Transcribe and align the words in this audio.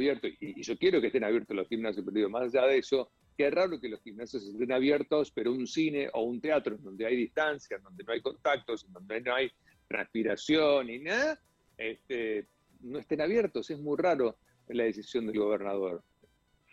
abierto, 0.00 0.28
y, 0.28 0.62
yo 0.62 0.76
quiero 0.78 1.00
que 1.00 1.08
estén 1.08 1.24
abiertos 1.24 1.56
los 1.56 1.68
gimnasios, 1.68 2.04
pero 2.04 2.14
digo, 2.14 2.28
más 2.30 2.54
allá 2.54 2.66
de 2.66 2.78
eso, 2.78 3.10
qué 3.36 3.50
raro 3.50 3.80
que 3.80 3.88
los 3.88 4.02
gimnasios 4.02 4.46
estén 4.46 4.72
abiertos, 4.72 5.30
pero 5.30 5.52
un 5.52 5.66
cine 5.66 6.08
o 6.12 6.22
un 6.22 6.40
teatro 6.40 6.76
en 6.76 6.82
donde 6.82 7.06
hay 7.06 7.16
distancia, 7.16 7.76
en 7.76 7.82
donde 7.82 8.04
no 8.04 8.12
hay 8.12 8.20
contactos, 8.20 8.84
en 8.84 8.92
donde 8.92 9.20
no 9.20 9.34
hay 9.34 9.50
transpiración 9.86 10.88
y 10.88 10.98
nada, 11.00 11.38
este, 11.76 12.46
no 12.80 12.98
estén 12.98 13.20
abiertos. 13.20 13.70
Es 13.70 13.78
muy 13.78 13.96
raro 13.98 14.36
la 14.68 14.84
decisión 14.84 15.26
del 15.26 15.38
gobernador. 15.38 16.02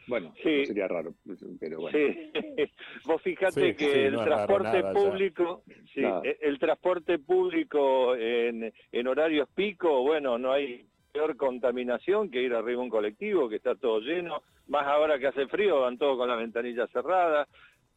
Bueno, 0.07 0.33
sería 0.41 0.87
raro, 0.87 1.13
pero 1.59 1.81
bueno. 1.81 1.97
Sí. 1.97 2.31
Vos 3.05 3.21
fíjate 3.21 3.75
que 3.75 4.07
el 4.07 4.15
transporte 4.15 4.81
público, 4.93 5.63
el 5.95 6.59
transporte 6.59 7.19
público 7.19 8.15
en, 8.15 8.73
en 8.91 9.07
horarios 9.07 9.49
pico, 9.53 10.03
bueno, 10.03 10.37
no 10.37 10.53
hay 10.53 10.87
peor 11.17 11.35
contaminación 11.35 12.29
que 12.29 12.43
ir 12.43 12.53
arriba 12.53 12.83
un 12.83 12.89
colectivo 12.89 13.49
que 13.49 13.55
está 13.55 13.73
todo 13.73 13.99
lleno, 14.01 14.43
más 14.67 14.85
ahora 14.85 15.17
que 15.17 15.25
hace 15.25 15.47
frío, 15.47 15.81
van 15.81 15.97
todos 15.97 16.15
con 16.15 16.29
la 16.29 16.35
ventanilla 16.35 16.85
cerrada. 16.87 17.47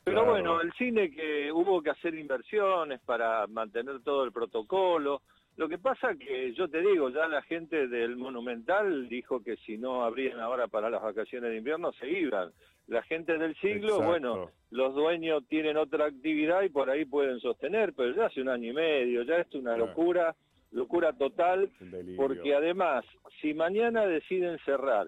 Pero 0.02 0.24
bueno, 0.24 0.62
el 0.62 0.72
cine 0.72 1.10
que 1.10 1.52
hubo 1.52 1.82
que 1.82 1.90
hacer 1.90 2.14
inversiones 2.14 2.98
para 3.02 3.46
mantener 3.46 4.00
todo 4.02 4.24
el 4.24 4.32
protocolo, 4.32 5.20
lo 5.58 5.68
que 5.68 5.76
pasa 5.76 6.14
que 6.14 6.54
yo 6.54 6.68
te 6.68 6.80
digo, 6.80 7.10
ya 7.10 7.28
la 7.28 7.42
gente 7.42 7.88
del 7.88 8.16
Monumental 8.16 9.06
dijo 9.10 9.42
que 9.42 9.56
si 9.56 9.76
no 9.76 10.02
abrían 10.02 10.40
ahora 10.40 10.68
para 10.68 10.88
las 10.88 11.02
vacaciones 11.02 11.50
de 11.50 11.58
invierno 11.58 11.92
se 11.92 12.08
iban. 12.08 12.50
La 12.86 13.02
gente 13.02 13.36
del 13.36 13.54
siglo, 13.56 14.00
bueno, 14.00 14.50
los 14.70 14.94
dueños 14.94 15.46
tienen 15.46 15.76
otra 15.76 16.06
actividad 16.06 16.62
y 16.62 16.70
por 16.70 16.88
ahí 16.88 17.04
pueden 17.04 17.38
sostener, 17.38 17.92
pero 17.94 18.14
ya 18.14 18.26
hace 18.26 18.40
un 18.40 18.48
año 18.48 18.70
y 18.70 18.72
medio, 18.72 19.22
ya 19.24 19.36
es 19.36 19.54
una 19.54 19.76
locura, 19.76 20.34
locura 20.70 21.12
total, 21.12 21.70
porque 22.16 22.54
además, 22.54 23.04
si 23.40 23.54
mañana 23.54 24.06
deciden 24.06 24.58
cerrar, 24.64 25.06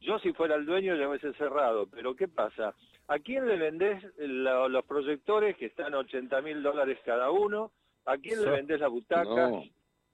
yo 0.00 0.18
si 0.18 0.32
fuera 0.32 0.56
el 0.56 0.66
dueño 0.66 0.96
ya 0.96 1.08
hubiese 1.08 1.32
cerrado, 1.34 1.86
pero 1.86 2.16
¿qué 2.16 2.28
pasa? 2.28 2.74
¿A 3.08 3.18
quién 3.18 3.46
le 3.46 3.56
vendés 3.56 4.02
los 4.16 4.84
proyectores 4.84 5.56
que 5.56 5.66
están 5.66 5.94
80 5.94 6.40
mil 6.42 6.62
dólares 6.62 6.98
cada 7.04 7.30
uno? 7.30 7.72
¿A 8.06 8.16
quién 8.16 8.42
le 8.42 8.50
vendés 8.50 8.80
la 8.80 8.88
butaca? 8.88 9.50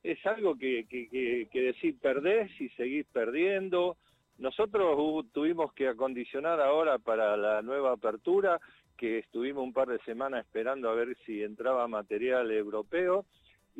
es 0.02 0.24
algo 0.26 0.56
que, 0.56 0.86
que, 0.88 1.48
que, 1.50 1.60
decir 1.60 1.98
perdés 2.00 2.50
y 2.60 2.68
seguís 2.70 3.06
perdiendo. 3.12 3.96
Nosotros 4.38 5.26
tuvimos 5.32 5.72
que 5.74 5.88
acondicionar 5.88 6.60
ahora 6.60 6.98
para 6.98 7.36
la 7.36 7.62
nueva 7.62 7.92
apertura, 7.92 8.60
que 8.96 9.18
estuvimos 9.18 9.64
un 9.64 9.72
par 9.72 9.88
de 9.88 9.98
semanas 10.00 10.44
esperando 10.44 10.88
a 10.88 10.94
ver 10.94 11.16
si 11.26 11.42
entraba 11.42 11.88
material 11.88 12.50
europeo, 12.50 13.26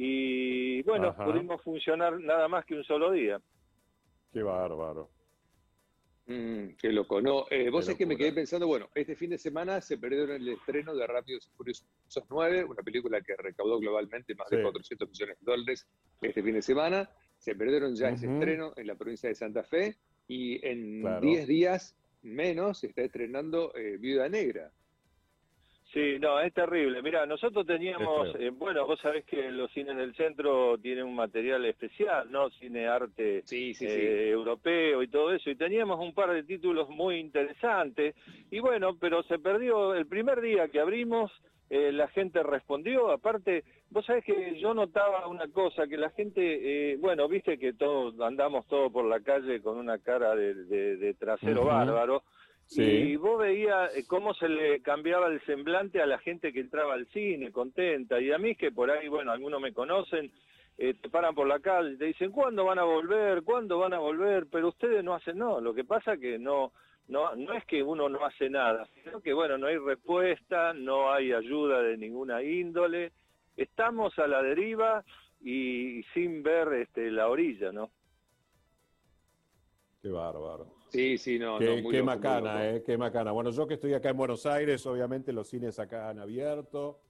y 0.01 0.81
bueno, 0.83 1.13
pudimos 1.17 1.61
funcionar 1.61 2.21
nada 2.21 2.47
más 2.47 2.65
que 2.65 2.77
un 2.77 2.85
solo 2.85 3.11
día. 3.11 3.41
Qué 4.33 4.45
bárbaro. 4.45 5.11
Mm, 6.27 6.77
qué 6.81 6.93
loco. 6.93 7.21
No, 7.21 7.47
eh, 7.51 7.69
vos 7.69 7.89
es 7.89 7.97
que 7.97 8.07
me 8.07 8.17
quedé 8.17 8.33
pensando, 8.33 8.69
bueno, 8.69 8.89
este 8.95 9.17
fin 9.17 9.31
de 9.31 9.39
semana 9.39 9.81
se 9.81 9.99
perdieron 9.99 10.37
el 10.37 10.51
estreno 10.51 10.95
de 10.95 11.05
Rápidos 11.05 11.49
y 11.49 11.57
Furiosos 11.57 11.89
9, 12.31 12.63
una 12.63 12.83
película 12.85 13.21
que 13.23 13.35
recaudó 13.35 13.81
globalmente 13.81 14.37
más 14.37 14.49
de 14.51 14.63
400 14.63 15.09
millones 15.09 15.37
de 15.41 15.45
dólares 15.51 15.89
este 16.23 16.45
fin 16.45 16.55
de 16.55 16.63
semana. 16.63 17.11
Se 17.37 17.57
perdieron 17.57 17.97
ya 17.97 18.11
ese 18.11 18.33
estreno 18.33 18.75
en 18.77 18.87
la 18.87 18.95
provincia 18.95 19.29
de 19.29 19.35
Santa 19.35 19.65
Fe 19.65 19.97
y 20.29 20.65
en 20.65 21.21
10 21.21 21.49
días 21.49 21.97
menos 22.23 22.79
se 22.79 22.87
está 22.87 23.03
estrenando 23.03 23.75
eh, 23.75 23.97
Viuda 23.99 24.29
Negra. 24.29 24.71
Sí, 25.93 26.19
no, 26.21 26.39
es 26.41 26.53
terrible. 26.53 27.01
Mira, 27.01 27.25
nosotros 27.25 27.67
teníamos, 27.67 28.35
eh, 28.39 28.51
bueno, 28.51 28.87
vos 28.87 29.01
sabés 29.01 29.25
que 29.25 29.51
los 29.51 29.71
cines 29.73 29.97
del 29.97 30.15
centro 30.15 30.77
tienen 30.77 31.05
un 31.05 31.15
material 31.15 31.65
especial, 31.65 32.31
¿no? 32.31 32.51
Cine 32.51 32.87
arte 32.87 33.43
eh, 33.51 34.29
europeo 34.31 35.03
y 35.03 35.09
todo 35.09 35.33
eso, 35.33 35.49
y 35.49 35.57
teníamos 35.57 35.99
un 35.99 36.13
par 36.13 36.31
de 36.33 36.43
títulos 36.43 36.91
muy 36.91 37.17
interesantes, 37.17 38.15
y 38.51 38.59
bueno, 38.59 38.99
pero 39.01 39.23
se 39.23 39.39
perdió 39.39 39.95
el 39.95 40.07
primer 40.07 40.43
día 40.43 40.69
que 40.69 40.79
abrimos, 40.79 41.33
eh, 41.71 41.91
la 41.91 42.09
gente 42.09 42.43
respondió, 42.43 43.11
aparte, 43.11 43.65
vos 43.89 44.05
sabés 44.05 44.27
que 44.27 44.59
yo 44.61 44.75
notaba 44.75 45.27
una 45.27 45.49
cosa, 45.49 45.87
que 45.87 45.97
la 45.97 46.11
gente, 46.11 46.99
bueno, 46.99 47.29
viste 47.29 47.59
que 47.59 47.73
todos 47.73 48.21
andamos 48.21 48.67
todos 48.67 48.93
por 48.93 49.07
la 49.07 49.21
calle 49.21 49.63
con 49.63 49.79
una 49.79 49.99
cara 49.99 50.37
de, 50.37 51.17
trasero 51.19 51.65
bárbaro, 51.65 52.25
y 52.71 53.17
vos 53.17 53.39
veías 53.39 53.97
eh, 53.97 54.05
cómo 54.07 54.35
se 54.35 54.49
le 54.49 54.83
cambiaba 54.83 55.29
el 55.29 55.41
semblante 55.47 56.03
a 56.03 56.07
la 56.07 56.19
gente 56.19 56.53
que 56.53 56.61
entraba 56.61 56.95
al 56.95 57.07
cine, 57.09 57.51
contenta. 57.51 58.21
Y 58.21 58.31
a 58.31 58.39
mí 58.39 58.57
que 58.57 58.73
por 58.73 58.91
ahí, 58.91 59.09
bueno, 59.09 59.33
algunos 59.33 59.61
me 59.61 59.73
conocen, 59.73 60.31
eh, 60.77 60.95
te 60.95 61.09
paran 61.09 61.35
por 61.35 61.47
la 61.47 61.61
calle 61.61 61.93
y 61.93 61.97
te 61.97 62.05
dicen, 62.07 62.31
¿cuándo 62.31 62.65
van 62.65 62.79
a 62.79 62.85
volver? 62.85 63.43
¿Cuándo 63.43 63.79
van 63.79 63.95
a 63.95 63.99
volver? 63.99 64.47
Pero 64.51 64.69
ustedes 64.69 65.03
no 65.03 65.15
hacen, 65.15 65.39
no. 65.39 65.61
Lo 65.61 65.73
que 65.73 65.85
pasa 65.85 66.19
que 66.19 66.39
no, 66.39 66.73
no, 67.09 67.35
no 67.37 67.55
es 67.55 67.65
que 67.65 67.83
uno 67.83 68.09
no 68.09 68.25
hace 68.25 68.51
nada, 68.51 68.87
sino 69.03 69.21
que, 69.21 69.33
bueno, 69.33 69.57
no 69.57 69.67
hay 69.67 69.79
respuesta, 69.79 70.75
no 70.75 71.11
hay 71.11 71.33
ayuda 71.33 71.83
de 71.83 71.97
ninguna 71.97 72.43
índole. 72.43 73.13
Estamos 73.57 74.17
a 74.19 74.27
la 74.27 74.43
deriva 74.43 75.03
y, 75.41 76.03
sin 76.15 76.43
ver 76.43 76.73
este, 76.75 77.11
la 77.11 77.29
orilla, 77.29 77.73
¿no? 77.73 77.91
Qué 80.03 80.11
bárbaro. 80.11 80.78
Sí, 80.89 81.19
sí, 81.19 81.39
no. 81.39 81.59
Qué, 81.59 81.85
qué 81.91 82.03
macana, 82.03 82.69
eh, 82.69 82.83
qué 82.85 82.97
macana. 82.97 83.33
Bueno, 83.33 83.51
yo 83.51 83.67
que 83.67 83.75
estoy 83.75 83.95
acá 83.95 84.11
en 84.11 84.17
Buenos 84.17 84.47
Aires, 84.47 84.85
obviamente 84.87 85.33
los 85.33 85.49
cines 85.49 85.79
acá 85.79 86.09
han 86.09 86.19
abierto, 86.19 87.01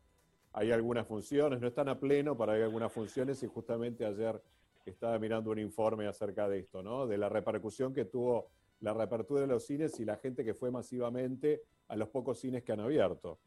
hay 0.53 0.73
algunas 0.73 1.07
funciones, 1.07 1.61
no 1.61 1.69
están 1.69 1.89
a 1.89 1.99
pleno, 1.99 2.37
pero 2.37 2.53
hay 2.53 2.63
algunas 2.63 2.93
funciones 2.93 3.43
y 3.43 3.47
justamente 3.47 4.05
ayer 4.05 4.41
estaba 4.85 5.19
mirando 5.19 5.51
un 5.51 5.59
informe 5.59 6.07
acerca 6.07 6.49
de 6.49 6.61
esto, 6.61 6.83
¿no? 6.83 7.07
De 7.07 7.19
la 7.19 7.29
repercusión 7.29 7.95
que 7.95 8.05
tuvo 8.05 8.51
la 8.81 8.95
reapertura 8.95 9.43
de 9.43 9.47
los 9.47 9.67
cines 9.67 9.99
y 10.01 10.05
la 10.05 10.17
gente 10.17 10.45
que 10.45 10.55
fue 10.55 10.71
masivamente 10.71 11.63
a 11.89 11.97
los 11.97 12.09
pocos 12.09 12.39
cines 12.39 12.63
que 12.65 12.73
han 12.73 12.81
abierto. 12.81 13.39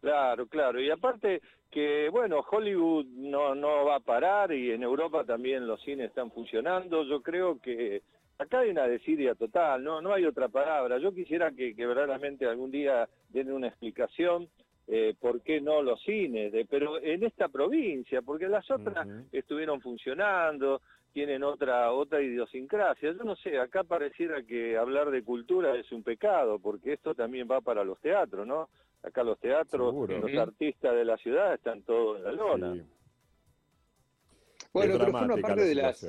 Claro, 0.00 0.46
claro. 0.46 0.80
Y 0.80 0.90
aparte 0.90 1.40
que, 1.70 2.08
bueno, 2.10 2.44
Hollywood 2.48 3.06
no, 3.06 3.54
no 3.54 3.84
va 3.84 3.96
a 3.96 4.00
parar 4.00 4.52
y 4.52 4.70
en 4.70 4.82
Europa 4.82 5.24
también 5.24 5.66
los 5.66 5.82
cines 5.82 6.08
están 6.08 6.30
funcionando. 6.30 7.02
Yo 7.04 7.22
creo 7.22 7.58
que 7.60 8.02
acá 8.38 8.60
hay 8.60 8.70
una 8.70 8.86
desidia 8.86 9.34
total, 9.34 9.82
no, 9.82 10.00
no 10.00 10.12
hay 10.12 10.24
otra 10.24 10.48
palabra. 10.48 10.98
Yo 10.98 11.12
quisiera 11.12 11.52
que, 11.52 11.74
verdaderamente 11.74 12.46
algún 12.46 12.70
día 12.70 13.08
den 13.28 13.52
una 13.52 13.68
explicación 13.68 14.48
eh, 14.88 15.14
por 15.18 15.40
qué 15.42 15.60
no 15.60 15.82
los 15.82 16.00
cines, 16.02 16.52
pero 16.70 17.02
en 17.02 17.24
esta 17.24 17.48
provincia, 17.48 18.22
porque 18.22 18.48
las 18.48 18.70
otras 18.70 19.06
estuvieron 19.32 19.80
funcionando, 19.80 20.80
tienen 21.12 21.42
otra 21.42 21.92
otra 21.92 22.20
idiosincrasia. 22.20 23.12
Yo 23.12 23.24
no 23.24 23.36
sé, 23.36 23.58
acá 23.58 23.82
pareciera 23.82 24.42
que 24.42 24.76
hablar 24.76 25.10
de 25.10 25.24
cultura 25.24 25.74
es 25.74 25.90
un 25.90 26.02
pecado, 26.02 26.58
porque 26.58 26.92
esto 26.92 27.14
también 27.14 27.48
va 27.50 27.60
para 27.60 27.82
los 27.84 27.98
teatros, 28.00 28.46
¿no? 28.46 28.68
Acá 29.02 29.24
los 29.24 29.38
teatros, 29.38 29.94
los 30.08 30.34
artistas 30.36 30.94
de 30.94 31.04
la 31.04 31.16
ciudad 31.16 31.54
están 31.54 31.82
todos 31.82 32.18
en 32.18 32.24
la 32.24 32.32
lona. 32.32 32.84
Bueno, 34.72 34.98
pero 34.98 35.10
forma 35.10 35.36
parte 35.38 35.64
de 35.64 35.74
las 35.74 36.06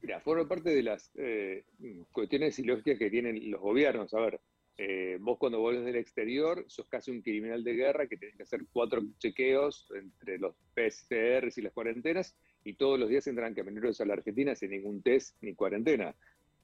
Mira, 0.00 0.20
forma 0.20 0.46
parte 0.46 0.70
de 0.70 0.82
las 0.82 1.10
eh, 1.16 1.64
cuestiones 2.12 2.58
ilógicas 2.58 2.98
que 2.98 3.10
tienen 3.10 3.50
los 3.50 3.60
gobiernos. 3.60 4.14
A 4.14 4.20
ver, 4.20 4.40
eh, 4.76 5.18
vos 5.20 5.38
cuando 5.38 5.58
volvés 5.58 5.84
del 5.84 5.96
exterior 5.96 6.64
sos 6.68 6.88
casi 6.88 7.10
un 7.10 7.20
criminal 7.20 7.64
de 7.64 7.74
guerra 7.74 8.06
que 8.06 8.16
tenés 8.16 8.36
que 8.36 8.44
hacer 8.44 8.60
cuatro 8.72 9.02
chequeos 9.18 9.88
entre 9.92 10.38
los 10.38 10.54
PCRs 10.74 11.58
y 11.58 11.62
las 11.62 11.72
cuarentenas 11.72 12.36
y 12.62 12.74
todos 12.74 12.98
los 12.98 13.08
días 13.08 13.26
entran 13.26 13.54
camioneros 13.54 14.00
a 14.00 14.04
la 14.04 14.14
Argentina 14.14 14.54
sin 14.54 14.70
ningún 14.70 15.02
test 15.02 15.36
ni 15.40 15.54
cuarentena. 15.54 16.14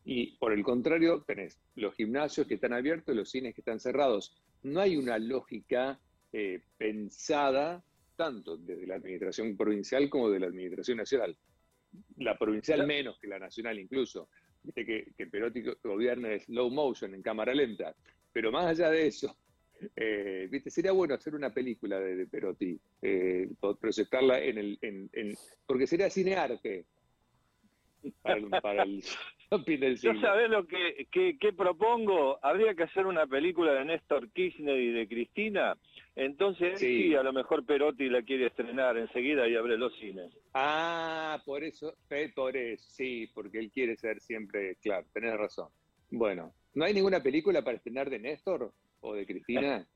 Y 0.05 0.37
por 0.37 0.53
el 0.53 0.63
contrario, 0.63 1.25
tenés 1.27 1.59
los 1.75 1.95
gimnasios 1.95 2.47
que 2.47 2.55
están 2.55 2.73
abiertos, 2.73 3.17
los 3.17 3.31
cines 3.31 3.55
que 3.55 3.63
están 3.63 3.81
cerrados. 3.81 4.37
No 4.63 4.81
hay 4.81 4.97
una 4.97 5.19
lógica 5.19 5.99
eh, 6.33 6.61
pensada 6.77 7.83
tanto 8.15 8.57
desde 8.57 8.87
la 8.87 8.95
administración 8.95 9.57
provincial 9.57 10.09
como 10.09 10.31
de 10.31 10.39
la 10.39 10.47
administración 10.47 10.99
nacional 10.99 11.37
la 12.19 12.37
provincial 12.39 12.87
menos 12.87 13.19
que 13.19 13.29
la 13.29 13.39
nacional 13.39 13.79
incluso. 13.79 14.29
Viste 14.63 14.85
que, 14.87 15.13
que 15.17 15.27
Perotti 15.27 15.63
gobierna 15.83 16.33
en 16.33 16.41
slow 16.41 16.71
motion, 16.71 17.15
en 17.15 17.23
cámara 17.23 17.53
lenta. 17.55 17.95
Pero 18.33 18.51
más 18.51 18.67
allá 18.67 18.91
de 18.91 19.07
eso, 19.07 19.37
eh, 19.97 20.49
viste, 20.51 20.71
sería 20.71 20.93
bueno 20.93 21.15
hacer 21.15 21.35
una 21.35 21.53
película 21.53 22.01
de, 22.01 22.27
Perotti, 22.27 22.79
eh, 23.03 23.49
proyectarla 23.81 24.41
en 24.41 24.59
el, 24.59 24.79
en, 24.81 25.37
porque 25.67 25.87
sería 25.87 26.11
cinearte 26.11 26.87
para 28.23 28.37
el, 28.37 28.51
para 28.51 28.83
el 29.51 29.97
¿Yo 29.97 30.15
sabés 30.21 30.51
lo 30.51 30.67
que, 30.67 31.07
que, 31.11 31.53
propongo? 31.53 32.39
Habría 32.43 32.75
que 32.75 32.85
hacer 32.85 33.07
una 33.07 33.27
película 33.27 33.73
de 33.75 33.85
Néstor 33.85 34.31
Kirchner 34.31 34.79
y 34.79 34.93
de 34.93 35.07
Cristina. 35.07 35.77
Entonces, 36.17 36.79
sí. 36.79 37.15
a 37.15 37.23
lo 37.23 37.33
mejor 37.33 37.65
Perotti 37.65 38.09
la 38.09 38.23
quiere 38.23 38.47
estrenar 38.47 38.97
enseguida 38.97 39.47
y 39.49 39.57
abre 39.57 39.79
los 39.79 39.95
cines. 39.97 40.33
Ah, 40.55 41.41
por 41.45 41.63
eso, 41.63 41.95
por 42.35 42.57
eso, 42.57 42.85
sí, 42.89 43.29
porque 43.35 43.59
él 43.59 43.71
quiere 43.71 43.97
ser 43.97 44.21
siempre, 44.21 44.77
claro, 44.77 45.07
tenés 45.13 45.37
razón. 45.37 45.69
Bueno, 46.11 46.53
¿no 46.75 46.85
hay 46.85 46.95
ninguna 46.95 47.23
película 47.23 47.63
para 47.63 47.77
estrenar 47.77 48.11
de 48.11 48.19
Néstor 48.19 48.73
o 49.01 49.15
de 49.15 49.27
Cristina? 49.27 49.87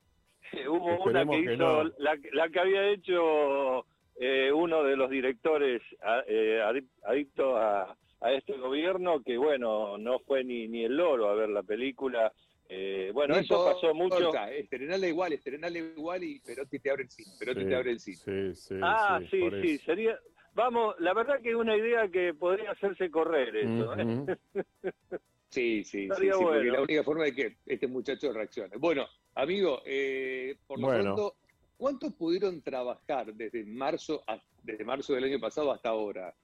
Hubo 0.69 1.05
una 1.05 1.27
que 1.27 1.41
hizo, 1.41 1.85
la, 1.99 2.49
que 2.49 2.61
había 2.61 2.89
hecho 2.91 3.85
eh, 4.19 4.53
uno 4.53 4.83
de 4.83 4.97
los 4.97 5.11
directores 5.11 5.83
eh, 6.27 6.61
adicto 7.05 7.57
a 7.57 7.97
a 8.21 8.33
este 8.33 8.57
gobierno 8.57 9.23
que, 9.23 9.37
bueno, 9.37 9.97
no 9.99 10.19
fue 10.21 10.45
ni, 10.45 10.69
ni 10.69 10.85
el 10.85 10.97
loro 10.97 11.29
a 11.29 11.35
ver 11.35 11.49
la 11.49 11.63
película. 11.63 12.33
Eh, 12.69 13.11
bueno, 13.15 13.37
eso 13.37 13.65
pasó 13.65 13.95
mucho. 13.95 14.33
Estrenarla 14.51 15.09
igual, 15.09 15.33
estrenarla 15.33 15.79
igual 15.79 16.25
y 16.25 16.41
Perotti 16.41 16.79
te 16.81 16.91
abre 16.91 17.05
el 17.05 17.11
cine. 17.11 17.31
Perotti 17.39 17.65
te 17.65 17.75
abre 17.75 17.91
el 17.93 18.01
cine. 18.01 18.17
Sí, 18.17 18.55
sí, 18.55 18.75
ah, 18.83 19.21
sí, 19.31 19.41
sí, 19.63 19.79
sería. 19.79 20.19
Vamos, 20.55 20.97
la 20.99 21.15
verdad 21.15 21.41
que 21.41 21.51
es 21.51 21.55
una 21.55 21.77
idea 21.77 22.09
que 22.09 22.35
podría 22.35 22.73
hacerse 22.73 23.11
correr 23.11 23.57
eso. 23.57 23.95
¿eh? 23.97 24.37
Sí, 25.51 25.83
sí, 25.83 26.11
sí, 26.15 26.29
porque 26.31 26.65
la 26.65 26.83
única 26.83 27.03
forma 27.03 27.25
de 27.25 27.35
que 27.35 27.57
este 27.65 27.87
muchacho 27.87 28.31
reaccione. 28.35 28.77
Bueno, 28.77 29.07
amigo, 29.35 29.81
eh, 29.87 30.59
por 30.67 30.79
lo 30.79 30.89
tanto, 30.89 31.37
¿cuántos 31.79 32.13
pudieron 32.13 32.61
trabajar 32.61 33.33
desde 33.33 33.65
marzo, 33.65 34.23
desde 34.63 34.85
marzo 34.85 35.15
del 35.15 35.25
año 35.25 35.41
pasado 35.41 35.73
hasta 35.73 35.89
ahora? 35.89 36.35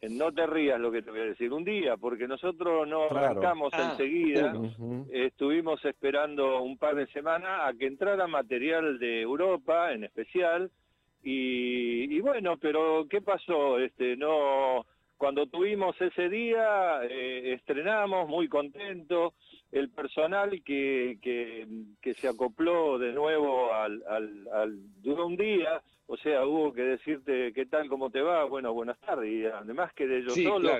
Eh, 0.00 0.08
no 0.08 0.32
te 0.32 0.46
rías 0.46 0.80
lo 0.80 0.90
que 0.90 1.02
te 1.02 1.10
voy 1.10 1.20
a 1.20 1.24
decir. 1.24 1.52
Un 1.52 1.64
día, 1.64 1.96
porque 1.98 2.26
nosotros 2.26 2.88
no 2.88 3.04
arrancamos 3.04 3.72
ah, 3.74 3.90
enseguida, 3.90 4.54
estuvimos 5.10 5.84
esperando 5.84 6.62
un 6.62 6.78
par 6.78 6.94
de 6.94 7.06
semanas 7.08 7.60
a 7.64 7.74
que 7.74 7.86
entrara 7.86 8.26
material 8.26 8.98
de 8.98 9.20
Europa 9.20 9.92
en 9.92 10.04
especial, 10.04 10.70
y, 11.28 12.20
bueno, 12.20 12.56
pero 12.56 13.04
¿qué 13.10 13.20
pasó? 13.20 13.80
Este, 13.80 14.16
no, 14.16 14.86
cuando 15.16 15.46
tuvimos 15.46 16.00
ese 16.00 16.28
día, 16.28 17.00
eh, 17.02 17.54
estrenamos 17.54 18.28
muy 18.28 18.48
contentos, 18.48 19.34
el 19.72 19.90
personal 19.90 20.62
que, 20.62 21.18
que, 21.20 22.14
se 22.14 22.28
acopló 22.28 22.98
de 22.98 23.12
nuevo 23.12 23.72
al, 23.74 24.02
al, 24.08 24.78
duró 25.02 25.26
un 25.26 25.36
día, 25.36 25.82
o 26.06 26.16
sea, 26.16 26.46
hubo 26.46 26.72
que 26.72 26.82
decirte 26.82 27.52
qué 27.52 27.66
tal, 27.66 27.88
cómo 27.88 28.10
te 28.10 28.22
va, 28.22 28.44
bueno, 28.44 28.72
buenas 28.72 28.98
tardes, 29.00 29.30
y 29.30 29.44
además 29.44 29.92
que 29.92 30.06
de 30.06 30.18
ellos 30.18 30.34
solo, 30.34 30.70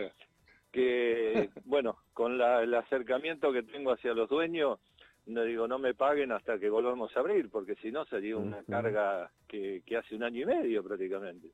que 0.71 1.50
bueno, 1.65 1.99
con 2.12 2.41
el 2.41 2.75
acercamiento 2.75 3.53
que 3.53 3.62
tengo 3.62 3.93
hacia 3.93 4.15
los 4.15 4.29
dueños, 4.29 4.79
no 5.27 5.43
digo, 5.43 5.67
no 5.67 5.79
me 5.79 5.93
paguen 5.93 6.31
hasta 6.31 6.59
que 6.59 6.71
volvamos 6.71 7.15
a 7.17 7.21
abrir, 7.21 7.50
porque 7.50 7.75
si 7.77 7.91
no 7.91 8.05
sería 8.05 8.37
una 8.37 8.62
carga 8.62 9.31
que, 9.49 9.82
que 9.85 9.97
hace 9.97 10.15
un 10.15 10.23
año 10.23 10.43
y 10.43 10.47
medio 10.47 10.85
prácticamente. 10.85 11.49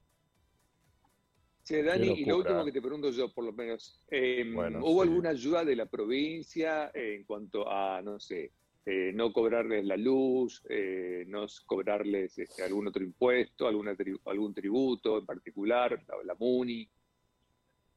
Sí, 1.63 1.81
Dani, 1.81 2.09
y 2.09 2.25
lo 2.25 2.39
último 2.39 2.65
que 2.65 2.73
te 2.73 2.83
pregunto 2.83 3.11
yo, 3.11 3.29
por 3.29 3.45
lo 3.45 3.53
menos, 3.53 4.01
em, 4.11 4.57
¿hubo 4.57 5.03
alguna 5.03 5.31
ayuda 5.31 5.65
de 5.65 5.77
la 5.77 5.87
provincia 5.87 6.91
en 6.93 7.23
cuanto 7.23 7.71
a, 7.71 8.03
no 8.03 8.19
sé, 8.19 8.51
eh, 8.85 9.13
no 9.15 9.33
cobrarles 9.33 9.85
la 9.85 9.97
luz, 9.97 10.61
eh, 10.69 11.25
no 11.29 11.47
cobrarles 11.65 12.37
este, 12.37 12.65
algún 12.65 12.89
otro 12.89 13.05
impuesto, 13.05 13.69
alguna 13.69 13.95
algún 14.25 14.53
tributo 14.53 15.19
en 15.19 15.25
particular, 15.25 16.03
la, 16.25 16.35
MUNI? 16.35 16.89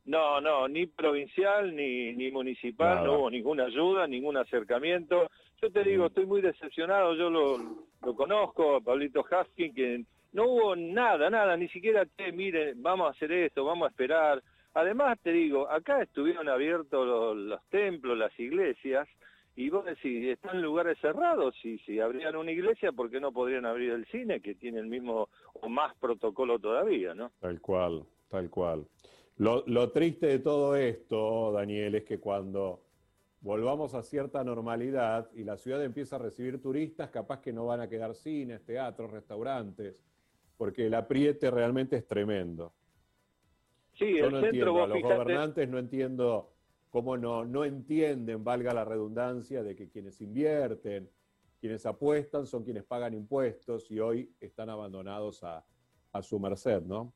No, 0.06 0.40
no, 0.40 0.68
ni 0.68 0.86
provincial 0.86 1.76
ni, 1.76 2.14
ni 2.14 2.30
municipal, 2.30 3.04
no 3.04 3.18
hubo 3.18 3.32
ninguna 3.32 3.66
ayuda, 3.66 4.06
ningún 4.06 4.38
acercamiento. 4.38 5.32
Yo 5.60 5.72
te 5.72 5.84
digo, 5.84 6.06
estoy 6.06 6.28
muy 6.28 6.42
decepcionado, 6.42 7.16
yo 7.16 7.32
lo, 7.32 7.58
lo 8.04 8.16
conozco, 8.16 8.76
a 8.76 8.82
Pablito 8.82 9.26
Haskin, 9.28 9.74
que 9.74 10.06
no 10.36 10.50
hubo 10.50 10.76
nada, 10.76 11.30
nada, 11.30 11.56
ni 11.56 11.70
siquiera 11.70 12.06
te 12.06 12.34
miren, 12.34 12.84
vamos 12.84 13.08
a 13.08 13.12
hacer 13.12 13.32
esto, 13.32 13.64
vamos 13.64 13.86
a 13.86 13.90
esperar. 13.90 14.44
Además, 14.74 15.18
te 15.24 15.32
digo, 15.32 15.70
acá 15.70 16.02
estuvieron 16.02 16.50
abiertos 16.50 17.08
los, 17.38 17.62
templos, 17.70 18.18
las 18.18 18.38
iglesias, 18.38 19.08
y 19.56 19.70
vos 19.70 19.86
decís, 19.86 20.28
están 20.28 20.62
lugares 20.62 20.98
cerrados, 21.00 21.56
y 21.64 21.78
si 21.80 22.02
abrían 22.02 22.36
una 22.36 22.52
iglesia, 22.52 22.92
¿por 22.92 23.10
qué 23.10 23.22
no 23.22 23.32
podrían 23.32 23.66
abrir 23.66 23.92
el 23.92 24.06
cine, 24.08 24.42
que 24.42 24.56
tiene 24.56 24.80
el 24.80 24.88
mismo 24.88 25.30
o 25.54 25.70
más 25.70 25.96
protocolo 25.96 26.60
todavía, 26.60 27.16
no? 27.16 27.31
Tal 27.40 27.62
cual, 27.62 28.04
tal 28.28 28.50
cual. 28.50 28.86
Lo 29.38 29.92
triste 29.92 30.28
de 30.28 30.40
todo 30.40 30.76
esto, 30.76 31.54
Daniel, 31.54 31.96
es 31.96 32.04
que 32.04 32.20
cuando 32.20 32.81
volvamos 33.40 33.94
a 33.94 34.04
cierta 34.04 34.44
normalidad 34.44 35.30
y 35.34 35.46
la 35.46 35.56
ciudad 35.56 35.81
empieza 35.81 36.18
a 36.18 36.20
recibir 36.20 36.62
turistas, 36.62 37.10
capaz 37.10 37.40
que 37.40 37.54
no 37.54 37.68
van 37.68 37.80
a 37.80 37.88
quedar 37.88 38.16
cines, 38.16 38.66
teatros, 38.66 39.12
restaurantes, 39.12 40.04
porque 40.57 40.88
el 40.88 40.94
apriete 40.94 41.52
realmente 41.52 41.96
es 41.98 42.07
tremendo. 42.07 42.74
Sí, 43.94 44.18
Yo 44.18 44.30
no 44.30 44.40
entiendo, 44.40 44.84
a 44.84 44.88
los 44.88 45.02
gobernantes 45.02 45.69
no 45.69 45.78
entiendo 45.78 46.52
cómo 46.90 47.18
no, 47.18 47.46
no 47.46 47.66
entienden, 47.66 48.44
valga 48.44 48.74
la 48.74 48.86
redundancia, 48.86 49.63
de 49.63 49.75
que 49.75 49.90
quienes 49.90 50.22
invierten, 50.22 51.10
quienes 51.60 51.86
apuestan 51.86 52.46
son 52.46 52.63
quienes 52.63 52.84
pagan 52.84 53.13
impuestos 53.13 53.90
y 53.90 54.00
hoy 54.00 54.34
están 54.40 54.69
abandonados 54.69 55.44
a, 55.44 55.66
a 56.12 56.22
su 56.22 56.40
merced, 56.40 56.81
¿no? 56.84 57.13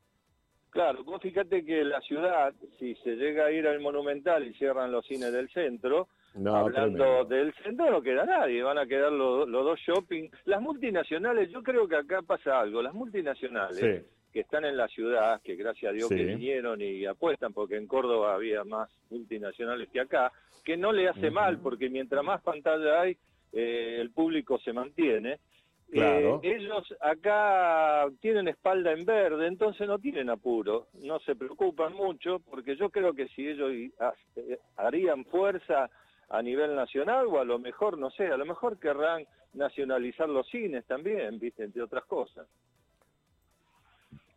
Claro, 0.69 1.03
vos 1.03 1.21
fíjate 1.21 1.65
que 1.65 1.83
la 1.83 1.99
ciudad, 2.01 2.53
si 2.77 2.95
se 2.95 3.15
llega 3.15 3.45
a 3.45 3.51
ir 3.51 3.67
al 3.67 3.79
Monumental 3.79 4.45
y 4.47 4.53
cierran 4.53 4.91
los 4.91 5.05
cines 5.05 5.31
del 5.31 5.49
centro, 5.49 6.09
hablando 6.35 7.25
del 7.25 7.53
centro 7.63 7.89
no 7.89 8.01
queda 8.01 8.25
nadie, 8.25 8.63
van 8.63 8.77
a 8.77 8.85
quedar 8.85 9.11
los, 9.11 9.49
dos 9.49 9.79
shopping. 9.79 10.29
Las 10.45 10.61
multinacionales, 10.61 11.49
yo 11.51 11.63
creo 11.63 11.87
que 11.87 11.95
acá 11.95 12.21
pasa 12.21 12.59
algo, 12.59 12.81
las 12.81 12.93
multinacionales 12.93 14.05
que 14.31 14.41
están 14.41 14.65
en 14.65 14.77
la 14.77 14.87
ciudad, 14.87 15.41
que 15.41 15.55
gracias 15.55 15.89
a 15.89 15.93
Dios 15.93 16.09
que 16.09 16.23
vinieron 16.23 16.81
y 16.81 17.05
apuestan, 17.05 17.51
porque 17.51 17.77
en 17.77 17.87
Córdoba 17.87 18.35
había 18.35 18.63
más 18.63 18.89
multinacionales 19.09 19.89
que 19.89 19.99
acá, 19.99 20.31
que 20.63 20.77
no 20.77 20.91
le 20.91 21.09
hace 21.09 21.31
mal, 21.31 21.59
porque 21.59 21.89
mientras 21.89 22.23
más 22.23 22.41
pantalla 22.41 23.01
hay, 23.01 23.17
eh, 23.51 23.97
el 23.99 24.11
público 24.11 24.59
se 24.59 24.73
mantiene. 24.73 25.39
Eh, 25.91 26.39
ellos 26.43 26.95
acá 27.01 28.05
tienen 28.21 28.47
espalda 28.47 28.91
en 28.91 29.05
verde, 29.05 29.47
entonces 29.47 29.87
no 29.87 29.97
tienen 29.97 30.29
apuro, 30.29 30.87
no 31.01 31.19
se 31.21 31.35
preocupan 31.35 31.93
mucho, 31.93 32.39
porque 32.47 32.75
yo 32.75 32.91
creo 32.91 33.13
que 33.13 33.27
si 33.29 33.47
ellos 33.47 33.71
eh, 33.71 34.59
harían 34.77 35.25
fuerza 35.25 35.89
a 36.29 36.41
nivel 36.41 36.75
nacional 36.75 37.25
o 37.27 37.39
a 37.39 37.43
lo 37.43 37.59
mejor, 37.59 37.97
no 37.97 38.11
sé, 38.11 38.27
a 38.27 38.37
lo 38.37 38.45
mejor 38.45 38.79
querrán 38.79 39.25
nacionalizar 39.53 40.29
los 40.29 40.47
cines 40.47 40.85
también, 40.85 41.39
¿viste? 41.39 41.63
Entre 41.63 41.81
otras 41.81 42.05
cosas. 42.05 42.47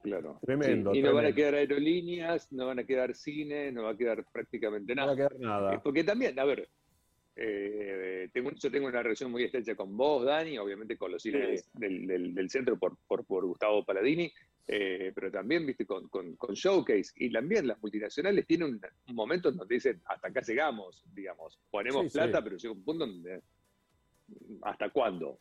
Claro. 0.03 0.39
Tremendo. 0.45 0.95
Y 0.95 1.03
no 1.03 1.15
van 1.15 1.27
a 1.27 1.33
quedar 1.33 1.55
aerolíneas, 1.55 2.51
no 2.53 2.67
van 2.67 2.81
a 2.81 2.85
quedar 2.85 3.15
cines, 3.15 3.73
no 3.73 3.85
va 3.85 3.91
a 3.91 3.97
quedar 3.97 4.25
prácticamente 4.33 4.95
nada. 4.95 5.15
No 5.15 5.19
va 5.19 5.25
a 5.25 5.29
quedar 5.29 5.41
nada. 5.41 5.75
Eh, 5.75 5.81
porque 5.83 6.03
también, 6.03 6.39
a 6.39 6.45
ver, 6.45 6.69
eh, 7.35 8.29
tengo, 8.33 8.51
yo 8.53 8.71
tengo 8.71 8.87
una 8.89 9.03
relación 9.03 9.31
muy 9.31 9.45
estrecha 9.45 9.75
con 9.75 9.97
vos, 9.97 10.25
Dani, 10.25 10.59
obviamente 10.59 10.97
con 10.97 11.13
los 11.13 11.23
cines 11.23 11.71
del, 11.73 12.35
del, 12.35 12.51
centro 12.51 12.79
por, 12.79 12.97
por, 13.07 13.25
por 13.25 13.47
Gustavo 13.47 13.85
Paladini, 13.85 14.31
eh, 14.67 15.13
pero 15.15 15.31
también, 15.31 15.67
viste, 15.67 15.87
con, 15.87 16.09
con, 16.09 16.55
Showcase. 16.55 17.13
Y 17.17 17.33
también 17.33 17.67
las 17.67 17.81
multinacionales 17.83 18.47
tienen 18.47 18.81
un, 19.07 19.15
momento 19.15 19.49
en 19.49 19.57
donde 19.57 19.75
dicen, 19.75 20.01
hasta 20.05 20.29
acá 20.29 20.41
llegamos, 20.41 21.03
digamos. 21.13 21.59
Ponemos 21.71 22.13
plata, 22.13 22.43
pero 22.43 22.57
llega 22.57 22.75
un 22.75 22.85
punto 22.85 23.07
donde, 23.07 23.43
¿hasta 24.63 24.91
cuándo? 24.91 25.39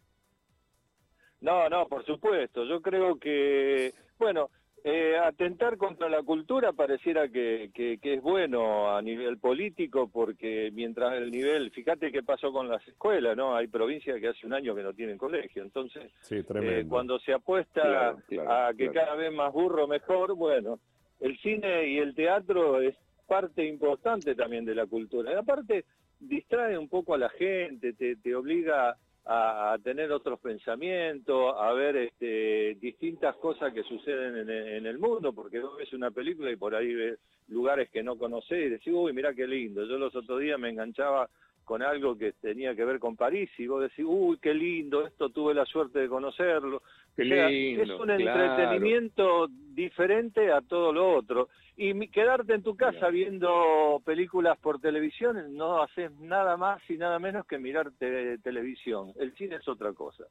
No, 1.42 1.70
no, 1.70 1.88
por 1.88 2.06
supuesto. 2.06 2.66
Yo 2.66 2.82
creo 2.82 3.20
que, 3.20 3.94
bueno, 4.18 4.50
eh, 4.84 5.16
atentar 5.18 5.78
contra 5.78 6.10
la 6.10 6.24
cultura 6.24 6.74
pareciera 6.74 7.28
que, 7.30 7.70
que, 7.74 8.00
es 8.02 8.22
bueno 8.22 8.96
a 8.96 9.02
nivel 9.02 9.38
político 9.38 10.10
porque 10.12 10.72
mientras 10.74 11.14
el 11.14 11.30
nivel, 11.30 11.70
fíjate 11.70 12.12
qué 12.12 12.24
pasó 12.24 12.52
con 12.52 12.68
las 12.68 12.88
escuelas, 12.88 13.38
¿no? 13.38 13.56
Hay 13.56 13.68
provincias 13.68 14.20
que 14.20 14.30
hace 14.30 14.48
un 14.48 14.54
año 14.54 14.74
que 14.74 14.82
no 14.82 14.94
tienen 14.94 15.20
colegio, 15.20 15.62
entonces 15.62 16.12
eh, 16.32 16.86
cuando 16.90 17.20
se 17.20 17.32
apuesta 17.32 18.16
a 18.48 18.74
que 18.76 18.90
cada 18.90 19.16
vez 19.16 19.32
más 19.32 19.54
burro 19.54 19.88
mejor, 19.88 20.36
bueno, 20.36 20.80
el 21.20 21.38
cine 21.40 21.88
y 21.88 22.00
el 22.00 22.16
teatro 22.16 22.82
es 22.82 22.96
parte 23.28 23.64
importante 23.66 24.34
también 24.34 24.66
de 24.66 24.76
la 24.76 24.88
cultura. 24.88 25.32
Y 25.32 25.36
aparte 25.36 25.86
distrae 26.20 26.78
un 26.78 26.90
poco 26.90 27.14
a 27.14 27.20
la 27.20 27.30
gente, 27.30 27.94
te, 27.94 28.16
te 28.16 28.36
obliga 28.36 28.98
a, 29.26 29.78
tener 29.84 30.12
otros 30.12 30.40
pensamientos, 30.40 31.56
a 31.58 31.72
ver 31.74 31.96
este, 31.96 32.76
distintas 32.80 33.36
cosas 33.38 33.74
que 33.74 33.84
suceden 33.84 34.50
en, 34.50 34.86
el 34.86 34.98
mundo, 34.98 35.34
porque 35.34 35.60
vos 35.60 35.78
ves 35.78 35.94
una 35.94 36.12
película 36.12 36.52
y 36.52 36.56
por 36.56 36.76
ahí 36.76 36.94
ves 36.94 37.20
lugares 37.48 37.90
que 37.90 38.04
no 38.04 38.18
conocés 38.18 38.66
y 38.66 38.70
decís, 38.70 38.94
uy, 38.94 39.14
mira 39.14 39.34
qué 39.34 39.48
lindo. 39.48 39.86
Yo 39.86 39.98
los 39.98 40.16
otros 40.16 40.40
días 40.40 40.60
me 40.60 40.70
enganchaba 40.70 41.30
con 41.72 41.84
algo 41.84 42.18
que 42.18 42.34
tenía 42.34 42.76
que 42.76 42.84
ver 42.84 43.00
con 43.00 43.16
París 43.16 43.50
y 43.58 43.66
vos 43.66 43.82
decís, 43.82 44.04
uy, 44.06 44.38
qué 44.42 44.54
lindo, 44.54 45.08
esto 45.08 45.30
tuve 45.30 45.54
la 45.54 45.66
suerte 45.66 46.00
de 46.00 46.10
conocerlo. 46.10 46.84
es 47.16 47.90
un 47.98 48.12
entretenimiento 48.12 49.48
diferente 49.48 50.52
a 50.52 50.60
todo 50.60 50.92
lo 50.92 51.16
otro. 51.16 51.48
Y 51.78 52.10
quedarte 52.10 52.56
en 52.56 52.62
tu 52.62 52.76
casa 52.76 53.08
viendo 53.08 54.02
películas 54.04 54.60
por 54.60 54.82
televisión, 54.82 55.56
no 55.56 55.82
haces 55.82 56.12
nada 56.20 56.58
más 56.58 56.82
y 56.90 56.98
nada 56.98 57.20
menos 57.20 57.48
que 57.48 57.58
mirarte 57.58 58.38
televisión. 58.40 59.14
El 59.18 59.34
cine 59.38 59.56
es 59.56 59.68
otra 59.70 59.94
cosa. 59.94 60.26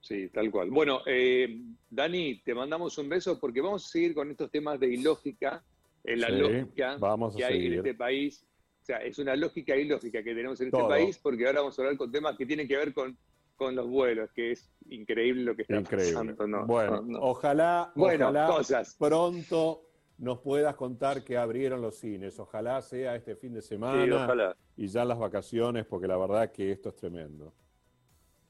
Sí, 0.00 0.30
tal 0.30 0.50
cual. 0.50 0.70
Bueno, 0.70 1.02
eh, 1.04 1.54
Dani, 1.90 2.38
te 2.38 2.54
mandamos 2.54 2.96
un 2.96 3.10
beso 3.10 3.38
porque 3.38 3.60
vamos 3.60 3.84
a 3.84 3.88
seguir 3.90 4.14
con 4.14 4.30
estos 4.30 4.50
temas 4.50 4.80
de 4.80 4.86
ilógica, 4.88 5.62
en 6.02 6.20
la 6.22 6.30
lógica 6.30 6.96
que 7.36 7.44
hay 7.44 7.66
en 7.66 7.72
este 7.74 7.92
país 7.92 8.42
o 8.84 8.86
sea, 8.86 8.98
es 8.98 9.18
una 9.18 9.34
lógica 9.34 9.74
ilógica 9.74 10.22
que 10.22 10.34
tenemos 10.34 10.60
en 10.60 10.66
este 10.66 10.84
país, 10.84 11.16
porque 11.16 11.46
ahora 11.46 11.60
vamos 11.60 11.78
a 11.78 11.82
hablar 11.82 11.96
con 11.96 12.12
temas 12.12 12.36
que 12.36 12.44
tienen 12.44 12.68
que 12.68 12.76
ver 12.76 12.92
con, 12.92 13.16
con 13.56 13.74
los 13.74 13.88
vuelos, 13.88 14.30
que 14.32 14.52
es 14.52 14.70
increíble 14.90 15.42
lo 15.42 15.56
que 15.56 15.62
está 15.62 15.80
pasando. 15.80 16.66
bueno, 16.66 17.02
ojalá, 17.18 17.90
ojalá 17.96 18.62
pronto 18.98 19.84
nos 20.18 20.38
puedas 20.40 20.76
contar 20.76 21.24
que 21.24 21.38
abrieron 21.38 21.80
los 21.80 21.96
cines. 21.96 22.38
Ojalá 22.38 22.82
sea 22.82 23.16
este 23.16 23.36
fin 23.36 23.54
de 23.54 23.62
semana 23.62 24.54
y 24.76 24.86
ya 24.86 25.06
las 25.06 25.18
vacaciones, 25.18 25.86
porque 25.86 26.06
la 26.06 26.18
verdad 26.18 26.52
que 26.52 26.70
esto 26.70 26.90
es 26.90 26.96
tremendo. 26.96 27.54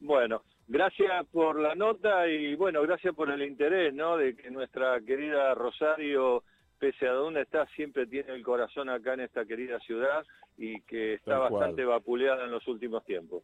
Bueno, 0.01 0.43
gracias 0.67 1.27
por 1.31 1.61
la 1.61 1.77
nota 1.77 2.27
y 2.27 2.57
bueno, 2.57 2.83
gracias 2.83 3.15
por 3.15 3.31
el 3.31 3.41
interés, 3.41 3.95
¿no? 3.95 4.17
De 4.17 4.35
que 4.35 4.51
nuestra 4.51 5.01
querida 5.01 5.55
Rosario, 5.55 6.43
pese 6.85 7.09
a 7.09 7.13
donde 7.13 7.41
está, 7.41 7.67
siempre 7.69 8.07
tiene 8.07 8.35
el 8.35 8.43
corazón 8.43 8.91
acá 8.91 9.15
en 9.15 9.21
esta 9.21 9.47
querida 9.47 9.79
ciudad 9.81 10.23
y 10.59 10.83
que 10.83 11.15
está 11.15 11.39
bastante 11.39 11.83
vapuleada 11.83 12.45
en 12.45 12.51
los 12.51 12.69
últimos 12.69 13.03
tiempos. 13.07 13.43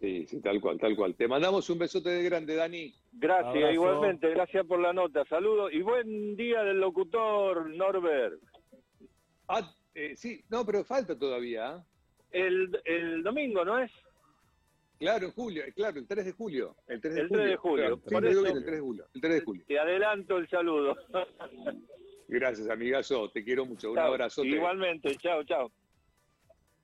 Sí, 0.00 0.26
sí, 0.26 0.40
tal 0.40 0.60
cual, 0.60 0.80
tal 0.80 0.96
cual. 0.96 1.14
Te 1.14 1.28
mandamos 1.28 1.70
un 1.70 1.78
besote 1.78 2.10
de 2.10 2.24
grande, 2.24 2.56
Dani. 2.56 2.92
Gracias, 3.12 3.72
igualmente, 3.72 4.30
gracias 4.30 4.66
por 4.66 4.80
la 4.80 4.92
nota. 4.92 5.24
Saludos 5.26 5.72
y 5.72 5.80
buen 5.80 6.34
día 6.34 6.64
del 6.64 6.80
locutor 6.80 7.70
Norbert. 7.70 8.40
Ah, 9.46 9.72
eh, 9.94 10.16
sí, 10.16 10.42
no, 10.50 10.66
pero 10.66 10.82
falta 10.82 11.16
todavía. 11.16 11.76
¿eh? 11.76 11.82
El, 12.32 12.80
el 12.84 13.22
domingo, 13.22 13.64
¿no 13.64 13.78
es? 13.78 13.92
Claro, 14.98 15.26
en 15.26 15.32
julio, 15.32 15.62
eh, 15.64 15.72
claro, 15.72 16.00
el 16.00 16.08
3 16.08 16.24
de 16.24 16.32
julio. 16.32 16.74
El 16.88 17.00
3 17.00 17.14
de 17.14 17.26
julio. 17.28 17.44
de 17.44 17.56
julio. 17.56 17.86
el 17.86 18.02
3 18.02 18.34
de 18.74 18.80
julio. 18.80 19.06
El 19.14 19.20
3 19.20 19.34
de 19.34 19.40
julio. 19.42 19.64
Te 19.68 19.78
adelanto 19.78 20.36
el 20.38 20.48
saludo. 20.48 20.96
Gracias, 22.28 22.68
amigazo. 22.68 23.30
Te 23.30 23.42
quiero 23.42 23.64
mucho. 23.64 23.92
Un 23.92 23.98
abrazo. 23.98 24.44
Igualmente. 24.44 25.16
Chao, 25.16 25.42
chao. 25.44 25.72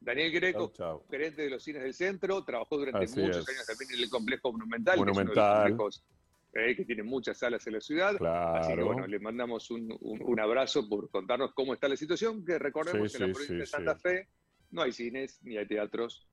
Daniel 0.00 0.32
Greco, 0.32 0.72
gerente 1.10 1.42
de 1.42 1.50
los 1.50 1.62
cines 1.62 1.82
del 1.82 1.94
centro, 1.94 2.44
trabajó 2.44 2.76
durante 2.76 3.06
muchos 3.06 3.48
años 3.48 3.66
también 3.66 3.94
en 3.94 4.02
el 4.02 4.10
complejo 4.10 4.52
monumental, 4.52 4.98
monumental. 4.98 5.76
Que, 6.52 6.70
eh, 6.70 6.76
que 6.76 6.84
tiene 6.84 7.02
muchas 7.02 7.38
salas 7.38 7.66
en 7.66 7.72
la 7.72 7.80
ciudad. 7.80 8.14
Así 8.56 8.74
que 8.74 8.82
bueno, 8.82 9.06
le 9.06 9.18
mandamos 9.18 9.70
un, 9.70 10.40
abrazo 10.40 10.88
por 10.88 11.10
contarnos 11.10 11.52
cómo 11.54 11.72
está 11.72 11.88
la 11.88 11.96
situación, 11.96 12.44
que 12.44 12.58
recordemos 12.58 13.10
que 13.10 13.22
en 13.22 13.28
la 13.28 13.32
provincia 13.32 13.56
de 13.56 13.66
Santa 13.66 13.96
Fe 13.96 14.28
no 14.70 14.82
hay 14.82 14.92
cines 14.92 15.40
ni 15.42 15.56
hay 15.56 15.66
teatros, 15.66 16.26